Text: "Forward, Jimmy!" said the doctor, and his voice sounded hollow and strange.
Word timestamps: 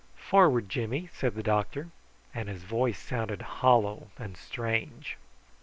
"Forward, 0.17 0.67
Jimmy!" 0.67 1.11
said 1.13 1.35
the 1.35 1.43
doctor, 1.43 1.91
and 2.33 2.49
his 2.49 2.63
voice 2.63 2.97
sounded 2.97 3.43
hollow 3.61 4.09
and 4.17 4.35
strange. 4.35 5.15